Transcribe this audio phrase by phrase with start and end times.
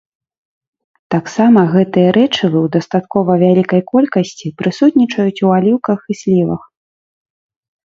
[1.15, 6.61] Таксама гэтыя рэчывы ў дастаткова вялікай колькасці прысутнічаюць у аліўках і слівах.